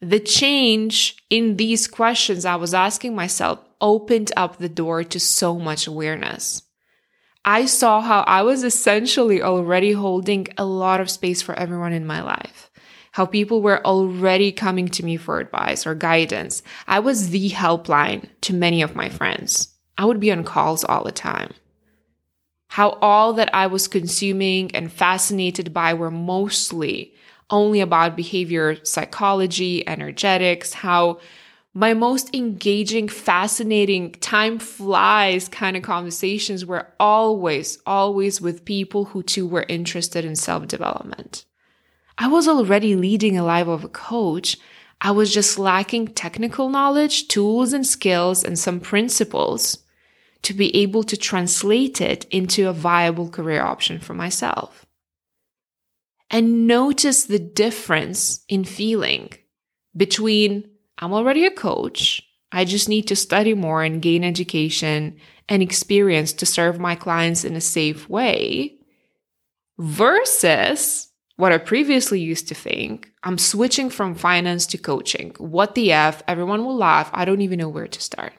The 0.00 0.18
change 0.18 1.16
in 1.30 1.58
these 1.58 1.86
questions 1.86 2.44
I 2.44 2.56
was 2.56 2.74
asking 2.74 3.14
myself 3.14 3.60
opened 3.80 4.32
up 4.36 4.56
the 4.56 4.68
door 4.68 5.04
to 5.04 5.20
so 5.20 5.60
much 5.60 5.86
awareness. 5.86 6.64
I 7.44 7.66
saw 7.66 8.00
how 8.00 8.22
I 8.22 8.42
was 8.42 8.64
essentially 8.64 9.40
already 9.40 9.92
holding 9.92 10.48
a 10.58 10.64
lot 10.64 11.00
of 11.00 11.08
space 11.08 11.40
for 11.40 11.56
everyone 11.56 11.92
in 11.92 12.04
my 12.04 12.20
life. 12.20 12.68
How 13.12 13.26
people 13.26 13.62
were 13.62 13.86
already 13.86 14.50
coming 14.50 14.88
to 14.88 15.04
me 15.04 15.16
for 15.16 15.38
advice 15.38 15.86
or 15.86 15.94
guidance. 15.94 16.64
I 16.88 16.98
was 16.98 17.30
the 17.30 17.50
helpline 17.50 18.28
to 18.40 18.52
many 18.52 18.82
of 18.82 18.96
my 18.96 19.08
friends. 19.08 19.72
I 19.96 20.04
would 20.04 20.18
be 20.18 20.32
on 20.32 20.42
calls 20.42 20.82
all 20.82 21.04
the 21.04 21.12
time 21.12 21.52
how 22.70 22.90
all 23.02 23.32
that 23.32 23.52
I 23.52 23.66
was 23.66 23.88
consuming 23.88 24.72
and 24.76 24.92
fascinated 24.92 25.74
by 25.74 25.92
were 25.92 26.10
mostly 26.10 27.12
only 27.50 27.80
about 27.80 28.16
behavior 28.16 28.76
psychology, 28.84 29.86
energetics, 29.88 30.72
how 30.72 31.18
my 31.74 31.94
most 31.94 32.32
engaging, 32.32 33.08
fascinating, 33.08 34.12
time 34.12 34.60
flies 34.60 35.48
kind 35.48 35.76
of 35.76 35.82
conversations 35.82 36.64
were 36.64 36.86
always, 37.00 37.78
always 37.86 38.40
with 38.40 38.64
people 38.64 39.06
who 39.06 39.24
too 39.24 39.48
were 39.48 39.66
interested 39.68 40.24
in 40.24 40.36
self 40.36 40.68
development. 40.68 41.44
I 42.18 42.28
was 42.28 42.46
already 42.46 42.94
leading 42.94 43.36
a 43.36 43.44
life 43.44 43.66
of 43.66 43.82
a 43.82 43.88
coach. 43.88 44.56
I 45.00 45.10
was 45.10 45.34
just 45.34 45.58
lacking 45.58 46.08
technical 46.08 46.68
knowledge, 46.68 47.26
tools 47.26 47.72
and 47.72 47.84
skills, 47.84 48.44
and 48.44 48.56
some 48.56 48.78
principles 48.78 49.78
to 50.42 50.54
be 50.54 50.74
able 50.76 51.02
to 51.04 51.16
translate 51.16 52.00
it 52.00 52.24
into 52.30 52.68
a 52.68 52.72
viable 52.72 53.28
career 53.28 53.62
option 53.62 53.98
for 53.98 54.14
myself. 54.14 54.86
And 56.30 56.66
notice 56.66 57.24
the 57.24 57.38
difference 57.38 58.44
in 58.48 58.64
feeling 58.64 59.30
between 59.96 60.70
I'm 60.98 61.12
already 61.12 61.44
a 61.44 61.50
coach, 61.50 62.22
I 62.52 62.64
just 62.64 62.88
need 62.88 63.08
to 63.08 63.16
study 63.16 63.54
more 63.54 63.82
and 63.82 64.02
gain 64.02 64.22
education 64.22 65.16
and 65.48 65.62
experience 65.62 66.32
to 66.34 66.46
serve 66.46 66.78
my 66.78 66.94
clients 66.94 67.44
in 67.44 67.56
a 67.56 67.60
safe 67.60 68.08
way, 68.08 68.76
versus 69.78 71.08
what 71.36 71.52
I 71.52 71.58
previously 71.58 72.20
used 72.20 72.48
to 72.48 72.54
think 72.54 73.10
I'm 73.22 73.38
switching 73.38 73.90
from 73.90 74.14
finance 74.14 74.66
to 74.68 74.78
coaching. 74.78 75.34
What 75.38 75.74
the 75.74 75.92
F? 75.92 76.22
Everyone 76.28 76.64
will 76.64 76.76
laugh. 76.76 77.10
I 77.12 77.24
don't 77.24 77.40
even 77.40 77.58
know 77.58 77.68
where 77.68 77.88
to 77.88 78.00
start 78.00 78.34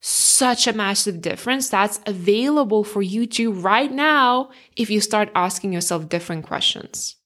such 0.00 0.66
a 0.66 0.72
massive 0.72 1.20
difference 1.20 1.68
that's 1.68 2.00
available 2.06 2.84
for 2.84 3.02
you 3.02 3.26
to 3.26 3.52
right 3.52 3.90
now 3.90 4.50
if 4.76 4.90
you 4.90 5.00
start 5.00 5.30
asking 5.34 5.72
yourself 5.72 6.08
different 6.08 6.46
questions. 6.46 7.16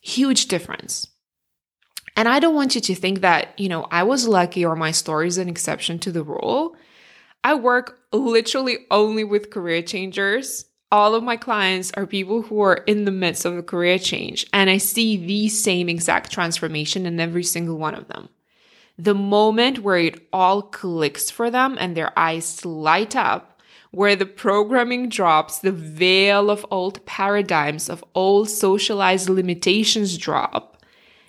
Huge 0.00 0.46
difference. 0.46 1.06
And 2.16 2.28
I 2.28 2.40
don't 2.40 2.54
want 2.54 2.74
you 2.74 2.80
to 2.80 2.94
think 2.94 3.20
that, 3.20 3.58
you 3.58 3.68
know, 3.68 3.86
I 3.90 4.02
was 4.02 4.28
lucky 4.28 4.64
or 4.64 4.76
my 4.76 4.90
story 4.90 5.28
is 5.28 5.38
an 5.38 5.48
exception 5.48 5.98
to 6.00 6.12
the 6.12 6.22
rule. 6.22 6.76
I 7.44 7.54
work 7.54 8.00
literally 8.12 8.78
only 8.90 9.24
with 9.24 9.50
career 9.50 9.82
changers. 9.82 10.64
All 10.90 11.14
of 11.14 11.22
my 11.22 11.36
clients 11.36 11.92
are 11.94 12.06
people 12.06 12.42
who 12.42 12.60
are 12.60 12.82
in 12.86 13.04
the 13.04 13.10
midst 13.10 13.44
of 13.44 13.56
a 13.56 13.62
career 13.62 13.98
change, 13.98 14.46
and 14.54 14.70
I 14.70 14.78
see 14.78 15.16
the 15.18 15.48
same 15.48 15.88
exact 15.88 16.32
transformation 16.32 17.04
in 17.04 17.20
every 17.20 17.44
single 17.44 17.76
one 17.76 17.94
of 17.94 18.08
them 18.08 18.30
the 18.98 19.14
moment 19.14 19.78
where 19.78 19.98
it 19.98 20.26
all 20.32 20.60
clicks 20.60 21.30
for 21.30 21.50
them 21.50 21.76
and 21.78 21.96
their 21.96 22.18
eyes 22.18 22.64
light 22.64 23.14
up, 23.14 23.60
where 23.92 24.16
the 24.16 24.26
programming 24.26 25.08
drops, 25.08 25.60
the 25.60 25.72
veil 25.72 26.50
of 26.50 26.66
old 26.70 27.06
paradigms, 27.06 27.88
of 27.88 28.04
old 28.14 28.50
socialized 28.50 29.28
limitations 29.28 30.18
drop, 30.18 30.82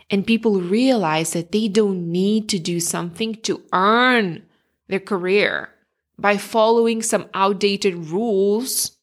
and 0.10 0.26
people 0.26 0.60
realize 0.60 1.32
that 1.34 1.52
they 1.52 1.68
don't 1.68 2.12
need 2.12 2.50
to 2.50 2.58
do 2.58 2.80
something 2.80 3.36
to 3.36 3.62
earn 3.72 4.44
their 4.88 5.00
career 5.00 5.70
by 6.18 6.36
following 6.36 7.04
some 7.04 7.30
outdated 7.36 7.96
rules. 7.96 8.98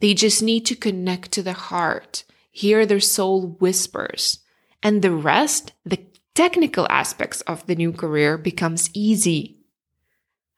They 0.00 0.12
just 0.12 0.42
need 0.42 0.66
to 0.66 0.76
connect 0.76 1.32
to 1.32 1.42
the 1.42 1.54
heart, 1.54 2.24
hear 2.50 2.84
their 2.84 3.00
soul 3.00 3.56
whispers, 3.58 4.40
and 4.82 5.00
the 5.00 5.12
rest, 5.12 5.72
the 5.84 6.04
technical 6.34 6.86
aspects 6.90 7.40
of 7.42 7.66
the 7.66 7.74
new 7.74 7.92
career 7.92 8.38
becomes 8.38 8.90
easy. 8.94 9.58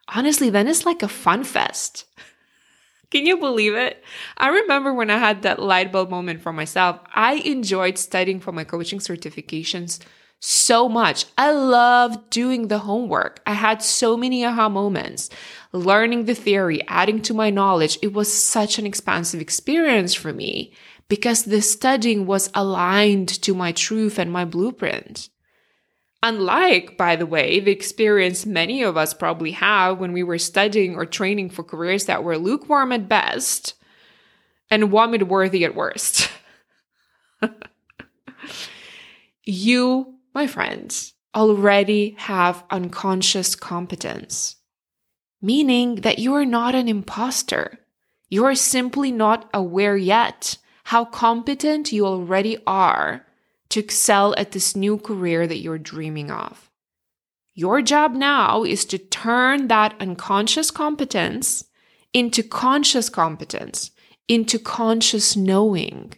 Honestly, 0.09 0.51
then 0.51 0.69
it's 0.69 0.87
like 0.87 1.03
a 1.03 1.09
fun 1.09 1.45
fest. 1.45 2.05
Can 3.11 3.27
you 3.27 3.37
believe 3.37 3.75
it? 3.75 4.03
I 4.37 4.49
remember 4.49 4.93
when 4.93 5.11
I 5.11 5.19
had 5.19 5.43
that 5.43 5.63
light 5.63 5.93
bulb 5.93 6.11
moment 6.11 6.43
for 6.43 6.53
myself. 6.53 7.01
I 7.15 7.35
enjoyed 7.35 7.97
studying 7.97 8.41
for 8.41 8.51
my 8.51 8.65
coaching 8.65 8.99
certifications 8.99 10.01
so 10.41 10.89
much. 10.89 11.27
I 11.39 11.53
loved 11.53 12.29
doing 12.31 12.69
the 12.69 12.81
homework. 12.81 13.41
I 13.47 13.53
had 13.53 13.83
so 13.83 14.17
many 14.17 14.45
aha 14.45 14.69
moments, 14.69 15.31
learning 15.73 16.25
the 16.25 16.35
theory, 16.35 16.83
adding 16.89 17.23
to 17.23 17.35
my 17.35 17.51
knowledge. 17.51 17.99
It 18.03 18.13
was 18.13 18.33
such 18.33 18.79
an 18.79 18.87
expansive 18.87 19.41
experience 19.41 20.13
for 20.13 20.33
me 20.33 20.75
because 21.09 21.45
the 21.45 21.63
studying 21.63 22.27
was 22.27 22.51
aligned 22.55 23.29
to 23.43 23.55
my 23.55 23.73
truth 23.73 24.19
and 24.19 24.33
my 24.33 24.45
blueprint. 24.45 25.29
Unlike, 26.25 26.97
by 26.97 27.17
the 27.17 27.27
way, 27.27 27.61
the 27.61 27.71
experience 27.71 28.47
many 28.47 28.83
of 28.83 28.97
us 28.97 29.13
probably 29.13 29.51
have 29.53 30.01
when 30.01 30.13
we 30.13 30.23
were 30.23 30.39
studying 30.39 30.97
or 30.97 31.05
training 31.05 31.51
for 31.51 31.63
careers 31.63 32.07
that 32.07 32.25
were 32.25 32.39
lukewarm 32.39 32.93
at 32.93 33.09
best 33.09 33.75
and 34.71 34.89
vomit 34.89 35.29
worthy 35.29 35.67
at 35.67 35.75
worst. 35.75 36.31
you 39.45 40.15
my 40.35 40.47
friends, 40.49 41.15
already 41.35 42.17
have 42.19 42.65
unconscious 42.71 43.55
competence, 43.55 44.57
meaning 45.41 45.97
that 45.97 46.19
you 46.19 46.35
are 46.35 46.45
not 46.45 46.75
an 46.75 46.89
imposter. 46.89 47.79
You 48.29 48.45
are 48.45 48.57
simply 48.57 49.13
not 49.13 49.49
aware 49.55 49.97
yet 49.97 50.59
how 50.85 51.05
competent 51.05 51.93
you 51.93 52.05
already 52.05 52.59
are 52.67 53.24
to 53.75 53.81
excel 53.81 54.37
at 54.39 54.53
this 54.53 54.77
new 54.77 54.97
career 54.97 55.49
that 55.49 55.59
you're 55.59 55.79
dreaming 55.79 56.31
of. 56.31 56.71
Your 57.55 57.83
job 57.83 58.13
now 58.13 58.63
is 58.63 58.85
to 58.85 58.99
turn 58.99 59.67
that 59.67 59.97
unconscious 59.99 60.71
competence 60.71 61.65
into 62.13 62.45
conscious 62.45 63.09
competence, 63.09 63.91
into 64.29 64.61
conscious 64.61 65.35
knowing. 65.35 66.15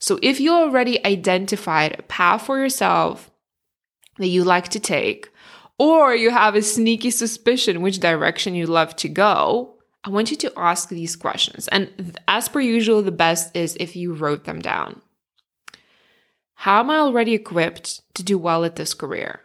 So 0.00 0.18
if 0.22 0.40
you 0.40 0.54
already 0.54 1.04
identified 1.04 1.96
a 1.98 2.02
path 2.02 2.46
for 2.46 2.58
yourself 2.58 3.30
that 4.16 4.28
you 4.28 4.42
like 4.42 4.68
to 4.68 4.80
take, 4.80 5.28
or 5.78 6.14
you 6.14 6.30
have 6.30 6.54
a 6.54 6.62
sneaky 6.62 7.10
suspicion 7.10 7.82
which 7.82 8.00
direction 8.00 8.54
you'd 8.54 8.70
love 8.70 8.96
to 8.96 9.08
go, 9.10 9.74
I 10.02 10.08
want 10.08 10.30
you 10.30 10.38
to 10.38 10.52
ask 10.56 10.88
these 10.88 11.14
questions. 11.14 11.68
And 11.68 12.18
as 12.26 12.48
per 12.48 12.60
usual, 12.60 13.02
the 13.02 13.12
best 13.12 13.54
is 13.54 13.76
if 13.78 13.94
you 13.94 14.14
wrote 14.14 14.44
them 14.44 14.62
down. 14.62 15.02
How 16.62 16.78
am 16.78 16.90
I 16.90 16.98
already 16.98 17.34
equipped 17.34 18.02
to 18.14 18.22
do 18.22 18.38
well 18.38 18.64
at 18.64 18.76
this 18.76 18.94
career? 18.94 19.40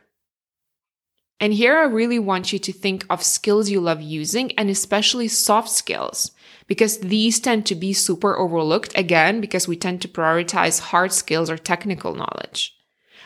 And 1.40 1.52
here 1.52 1.76
I 1.76 1.86
really 1.86 2.20
want 2.20 2.54
you 2.54 2.60
to 2.60 2.72
think 2.72 3.08
of 3.10 3.24
skills 3.24 3.72
you 3.72 3.82
love 3.82 4.04
using 4.04 4.52
and 4.52 4.70
especially 4.70 5.28
soft 5.28 5.70
skills 5.70 6.30
because 6.68 7.00
these 7.00 7.40
tend 7.40 7.66
to 7.66 7.74
be 7.74 7.92
super 7.92 8.38
overlooked 8.38 8.96
again 8.96 9.42
because 9.42 9.68
we 9.68 9.76
tend 9.76 10.04
to 10.04 10.08
prioritize 10.08 10.80
hard 10.80 11.12
skills 11.12 11.50
or 11.50 11.58
technical 11.58 12.14
knowledge. 12.14 12.76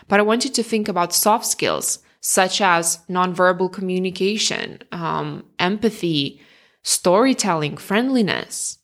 But 0.07 0.21
I 0.21 0.23
want 0.23 0.45
you 0.45 0.51
to 0.51 0.63
think 0.63 0.87
about 0.87 1.13
soft 1.13 1.45
skills 1.45 1.99
such 2.21 2.61
as 2.61 2.99
nonverbal 3.09 3.73
communication, 3.73 4.79
um, 4.93 5.43
empathy, 5.59 6.39
storytelling, 6.81 7.75
friendliness. 7.75 8.77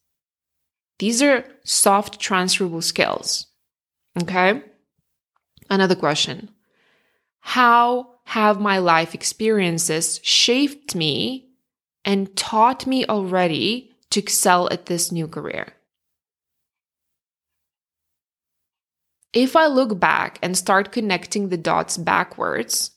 These 0.99 1.21
are 1.21 1.45
soft 1.63 2.19
transferable 2.19 2.81
skills. 2.81 3.47
Okay. 4.21 4.63
Another 5.69 5.95
question. 5.95 6.50
How 7.39 8.15
have 8.25 8.59
my 8.59 8.77
life 8.77 9.13
experiences 9.13 10.19
shaped 10.24 10.95
me 10.95 11.47
and 12.03 12.36
taught 12.36 12.88
me 12.88 13.05
already 13.05 13.91
to 14.09 14.19
excel 14.19 14.69
at 14.71 14.86
this 14.86 15.12
new 15.12 15.27
career. 15.27 15.74
If 19.34 19.56
I 19.56 19.67
look 19.67 19.99
back 19.99 20.39
and 20.41 20.58
start 20.58 20.91
connecting 20.91 21.49
the 21.49 21.58
dots 21.58 21.97
backwards, 21.97 22.91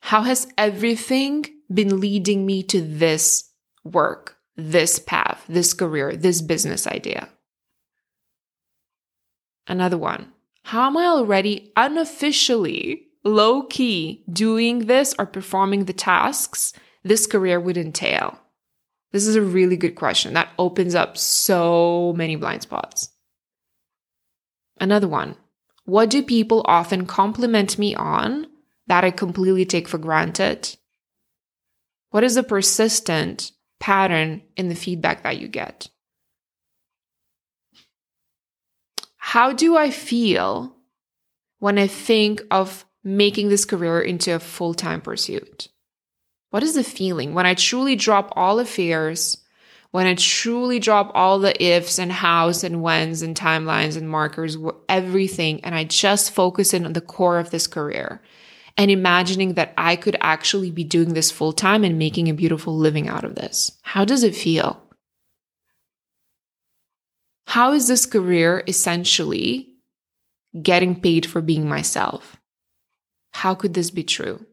how 0.00 0.22
has 0.22 0.48
everything 0.58 1.44
been 1.72 2.00
leading 2.00 2.44
me 2.46 2.62
to 2.64 2.80
this 2.80 3.50
work, 3.84 4.36
this 4.56 4.98
path, 4.98 5.44
this 5.48 5.74
career, 5.74 6.16
this 6.16 6.42
business 6.42 6.86
idea? 6.86 7.28
Another 9.66 9.98
one. 9.98 10.33
How 10.64 10.86
am 10.86 10.96
I 10.96 11.04
already 11.04 11.70
unofficially, 11.76 13.08
low 13.22 13.64
key, 13.64 14.24
doing 14.32 14.86
this 14.86 15.14
or 15.18 15.26
performing 15.26 15.84
the 15.84 15.92
tasks 15.92 16.72
this 17.02 17.26
career 17.26 17.60
would 17.60 17.76
entail? 17.76 18.38
This 19.12 19.26
is 19.26 19.36
a 19.36 19.42
really 19.42 19.76
good 19.76 19.94
question 19.94 20.32
that 20.34 20.48
opens 20.58 20.94
up 20.94 21.18
so 21.18 22.14
many 22.16 22.36
blind 22.36 22.62
spots. 22.62 23.10
Another 24.80 25.06
one 25.06 25.36
What 25.84 26.08
do 26.08 26.22
people 26.22 26.62
often 26.64 27.04
compliment 27.04 27.78
me 27.78 27.94
on 27.94 28.46
that 28.86 29.04
I 29.04 29.10
completely 29.10 29.66
take 29.66 29.86
for 29.86 29.98
granted? 29.98 30.76
What 32.08 32.24
is 32.24 32.36
the 32.36 32.42
persistent 32.42 33.52
pattern 33.80 34.40
in 34.56 34.70
the 34.70 34.74
feedback 34.74 35.24
that 35.24 35.38
you 35.38 35.46
get? 35.46 35.90
How 39.26 39.54
do 39.54 39.74
I 39.74 39.90
feel 39.90 40.76
when 41.58 41.78
I 41.78 41.86
think 41.86 42.42
of 42.50 42.84
making 43.02 43.48
this 43.48 43.64
career 43.64 43.98
into 43.98 44.34
a 44.34 44.38
full 44.38 44.74
time 44.74 45.00
pursuit? 45.00 45.68
What 46.50 46.62
is 46.62 46.74
the 46.74 46.84
feeling 46.84 47.32
when 47.32 47.46
I 47.46 47.54
truly 47.54 47.96
drop 47.96 48.34
all 48.36 48.56
the 48.56 48.66
fears, 48.66 49.38
when 49.92 50.06
I 50.06 50.14
truly 50.14 50.78
drop 50.78 51.10
all 51.14 51.38
the 51.38 51.60
ifs 51.60 51.98
and 51.98 52.12
hows 52.12 52.62
and 52.62 52.82
whens 52.82 53.22
and 53.22 53.34
timelines 53.34 53.96
and 53.96 54.10
markers, 54.10 54.58
everything, 54.90 55.64
and 55.64 55.74
I 55.74 55.84
just 55.84 56.30
focus 56.30 56.74
in 56.74 56.84
on 56.84 56.92
the 56.92 57.00
core 57.00 57.38
of 57.38 57.50
this 57.50 57.66
career 57.66 58.20
and 58.76 58.90
imagining 58.90 59.54
that 59.54 59.72
I 59.78 59.96
could 59.96 60.18
actually 60.20 60.70
be 60.70 60.84
doing 60.84 61.14
this 61.14 61.30
full 61.30 61.54
time 61.54 61.82
and 61.82 61.98
making 61.98 62.28
a 62.28 62.34
beautiful 62.34 62.76
living 62.76 63.08
out 63.08 63.24
of 63.24 63.36
this? 63.36 63.72
How 63.82 64.04
does 64.04 64.22
it 64.22 64.36
feel? 64.36 64.83
How 67.46 67.72
is 67.72 67.88
this 67.88 68.06
career 68.06 68.64
essentially 68.66 69.68
getting 70.60 71.00
paid 71.00 71.26
for 71.26 71.40
being 71.40 71.68
myself? 71.68 72.36
How 73.32 73.54
could 73.54 73.74
this 73.74 73.90
be 73.90 74.04
true? 74.04 74.46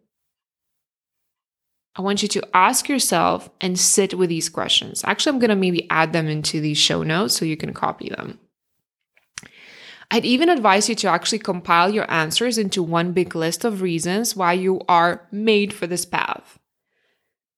I 1.96 2.02
want 2.02 2.22
you 2.22 2.28
to 2.30 2.48
ask 2.54 2.88
yourself 2.88 3.50
and 3.60 3.78
sit 3.78 4.14
with 4.14 4.30
these 4.30 4.50
questions. 4.50 5.04
Actually, 5.06 5.34
I'm 5.34 5.40
going 5.40 5.50
to 5.50 5.56
maybe 5.56 5.90
add 5.90 6.14
them 6.14 6.28
into 6.28 6.62
the 6.62 6.74
show 6.74 7.04
notes 7.04 7.36
so 7.36 7.44
you 7.44 7.58
can 7.58 7.74
copy 7.74 8.10
them. 8.10 8.40
I'd 10.10 10.26
even 10.26 10.50
advise 10.50 10.90
you 10.90 10.96
to 10.96 11.08
actually 11.08 11.40
compile 11.40 11.90
your 11.90 12.10
answers 12.12 12.58
into 12.58 12.84
one 12.84 13.14
big 13.14 13.36
list 13.36 13.64
of 13.64 13.82
reasons 13.82 14.36
why 14.36 14.54
you 14.54 14.82
are 14.90 15.28
made 15.32 15.74
for 15.74 15.88
this 15.88 16.06
path. 16.06 16.60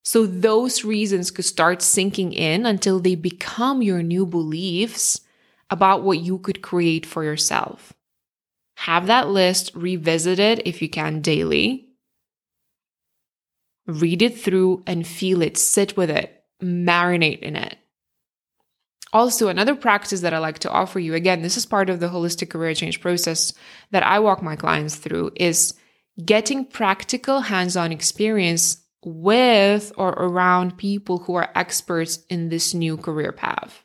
So 0.03 0.25
those 0.25 0.83
reasons 0.83 1.31
could 1.31 1.45
start 1.45 1.81
sinking 1.81 2.33
in 2.33 2.65
until 2.65 2.99
they 2.99 3.15
become 3.15 3.81
your 3.81 4.03
new 4.03 4.25
beliefs 4.25 5.21
about 5.73 6.03
what 6.03 6.19
you 6.19 6.37
could 6.37 6.61
create 6.61 7.03
for 7.03 7.23
yourself. 7.23 7.93
Have 8.75 9.07
that 9.07 9.27
list 9.27 9.71
revisited 9.73 10.61
if 10.65 10.83
you 10.83 10.87
can 10.89 11.19
daily 11.19 11.87
read 13.87 14.21
it 14.21 14.39
through 14.39 14.83
and 14.85 15.05
feel 15.05 15.41
it, 15.41 15.57
sit 15.57 15.97
with 15.97 16.11
it, 16.11 16.43
marinate 16.61 17.39
in 17.39 17.55
it. 17.55 17.75
Also, 19.11 19.47
another 19.47 19.75
practice 19.75 20.21
that 20.21 20.33
I 20.33 20.37
like 20.37 20.59
to 20.59 20.69
offer 20.69 20.99
you 20.99 21.15
again, 21.15 21.41
this 21.41 21.57
is 21.57 21.65
part 21.65 21.89
of 21.89 21.99
the 21.99 22.07
holistic 22.07 22.51
career 22.51 22.75
change 22.75 23.01
process 23.01 23.51
that 23.89 24.03
I 24.03 24.19
walk 24.19 24.43
my 24.43 24.55
clients 24.55 24.95
through 24.95 25.31
is 25.35 25.73
getting 26.23 26.65
practical 26.65 27.41
hands 27.41 27.75
on 27.75 27.91
experience 27.91 28.77
with 29.03 29.91
or 29.97 30.09
around 30.09 30.77
people 30.77 31.17
who 31.17 31.33
are 31.33 31.49
experts 31.55 32.19
in 32.29 32.49
this 32.49 32.75
new 32.75 32.95
career 32.95 33.31
path. 33.31 33.83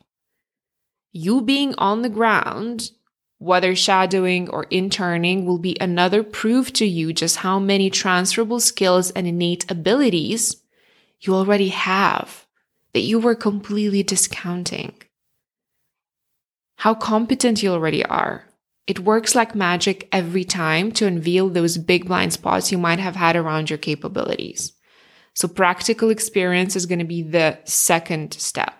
You 1.11 1.41
being 1.41 1.75
on 1.77 2.01
the 2.01 2.09
ground 2.09 2.91
whether 3.39 3.73
shadowing 3.73 4.49
or 4.49 4.65
interning 4.69 5.45
will 5.45 5.57
be 5.57 5.77
another 5.79 6.23
proof 6.23 6.71
to 6.73 6.85
you 6.85 7.13
just 7.13 7.37
how 7.37 7.57
many 7.57 7.89
transferable 7.89 8.59
skills 8.59 9.11
and 9.11 9.25
innate 9.25 9.69
abilities 9.71 10.57
you 11.21 11.33
already 11.33 11.69
have 11.69 12.45
that 12.93 12.99
you 12.99 13.17
were 13.17 13.35
completely 13.35 14.03
discounting. 14.03 14.93
How 16.77 16.93
competent 16.93 17.63
you 17.63 17.71
already 17.71 18.05
are. 18.05 18.45
It 18.87 18.99
works 18.99 19.35
like 19.35 19.55
magic 19.55 20.09
every 20.11 20.43
time 20.43 20.91
to 20.93 21.05
unveil 21.05 21.49
those 21.49 21.77
big 21.77 22.07
blind 22.07 22.33
spots 22.33 22.71
you 22.71 22.77
might 22.77 22.99
have 22.99 23.15
had 23.15 23.35
around 23.35 23.69
your 23.69 23.77
capabilities. 23.77 24.73
So 25.33 25.47
practical 25.47 26.09
experience 26.09 26.75
is 26.75 26.85
going 26.85 26.99
to 26.99 27.05
be 27.05 27.21
the 27.21 27.59
second 27.63 28.33
step. 28.33 28.78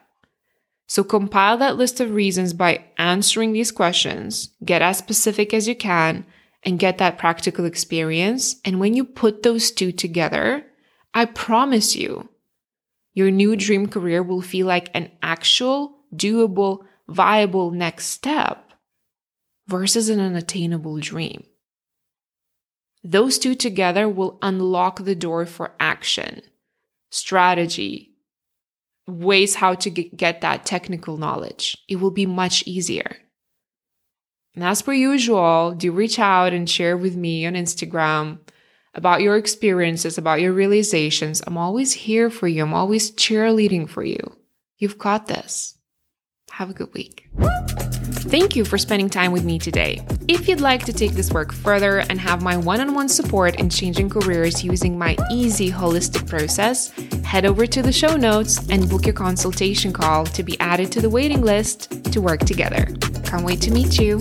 So 0.89 1.03
compile 1.03 1.55
that 1.59 1.77
list 1.77 1.99
of 1.99 2.15
reasons 2.15 2.51
by 2.51 2.83
answering 2.97 3.53
these 3.53 3.71
questions, 3.71 4.55
get 4.65 4.81
as 4.81 4.97
specific 4.97 5.53
as 5.53 5.67
you 5.67 5.75
can, 5.75 6.25
and 6.63 6.79
get 6.79 6.97
that 6.97 7.19
practical 7.19 7.65
experience. 7.65 8.55
And 8.65 8.79
when 8.79 8.95
you 8.95 9.05
put 9.05 9.43
those 9.43 9.69
two 9.69 9.91
together, 9.91 10.65
I 11.13 11.25
promise 11.25 11.95
you, 11.95 12.29
your 13.13 13.29
new 13.29 13.55
dream 13.55 13.87
career 13.87 14.23
will 14.23 14.41
feel 14.41 14.65
like 14.65 14.89
an 14.95 15.11
actual, 15.21 15.99
doable, 16.15 16.79
viable 17.07 17.69
next 17.69 18.07
step 18.07 18.73
versus 19.67 20.09
an 20.09 20.19
unattainable 20.19 20.97
dream. 20.97 21.43
Those 23.03 23.37
two 23.37 23.53
together 23.53 24.09
will 24.09 24.39
unlock 24.41 25.03
the 25.05 25.15
door 25.15 25.45
for 25.45 25.75
action, 25.79 26.41
strategy, 27.11 28.08
ways 29.09 29.55
how 29.55 29.75
to 29.75 29.89
get 29.89 30.41
that 30.41 30.65
technical 30.65 31.17
knowledge. 31.17 31.77
It 31.87 31.97
will 31.97 32.11
be 32.11 32.25
much 32.25 32.63
easier. 32.65 33.17
And 34.55 34.63
as 34.63 34.81
per 34.81 34.93
usual, 34.93 35.73
do 35.77 35.91
reach 35.91 36.19
out 36.19 36.53
and 36.53 36.69
share 36.69 36.97
with 36.97 37.15
me 37.15 37.45
on 37.45 37.53
Instagram 37.53 38.39
about 38.93 39.21
your 39.21 39.37
experiences, 39.37 40.17
about 40.17 40.41
your 40.41 40.53
realizations. 40.53 41.41
I'm 41.47 41.57
always 41.57 41.93
here 41.93 42.29
for 42.29 42.47
you. 42.47 42.63
I'm 42.63 42.73
always 42.73 43.11
cheerleading 43.11 43.89
for 43.89 44.03
you. 44.03 44.19
You've 44.77 44.97
got 44.97 45.27
this. 45.27 45.78
Have 46.59 46.71
a 46.71 46.73
good 46.73 46.93
week. 46.93 47.29
Thank 48.27 48.53
you 48.53 48.65
for 48.65 48.77
spending 48.77 49.09
time 49.09 49.31
with 49.31 49.45
me 49.45 49.59
today. 49.59 50.05
If 50.27 50.49
you'd 50.49 50.59
like 50.59 50.83
to 50.87 50.91
take 50.91 51.13
this 51.13 51.31
work 51.31 51.53
further 51.53 51.99
and 51.99 52.19
have 52.19 52.41
my 52.41 52.57
one 52.57 52.81
on 52.81 52.93
one 52.93 53.07
support 53.07 53.55
in 53.55 53.69
changing 53.69 54.09
careers 54.09 54.61
using 54.61 54.99
my 54.99 55.15
easy 55.31 55.71
holistic 55.71 56.27
process, 56.27 56.91
head 57.23 57.45
over 57.45 57.65
to 57.65 57.81
the 57.81 57.93
show 57.93 58.17
notes 58.17 58.69
and 58.69 58.89
book 58.89 59.05
your 59.05 59.13
consultation 59.13 59.93
call 59.93 60.25
to 60.25 60.43
be 60.43 60.59
added 60.59 60.91
to 60.91 60.99
the 60.99 61.09
waiting 61.09 61.43
list 61.43 62.03
to 62.11 62.19
work 62.19 62.41
together. 62.41 62.87
Can't 63.23 63.45
wait 63.45 63.61
to 63.61 63.71
meet 63.71 63.97
you. 63.97 64.19